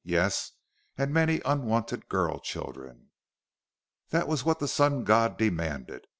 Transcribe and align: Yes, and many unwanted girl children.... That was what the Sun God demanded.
Yes, 0.03 0.53
and 0.97 1.13
many 1.13 1.41
unwanted 1.45 2.09
girl 2.09 2.39
children.... 2.39 3.11
That 4.09 4.27
was 4.27 4.43
what 4.43 4.57
the 4.57 4.67
Sun 4.67 5.03
God 5.03 5.37
demanded. 5.37 6.07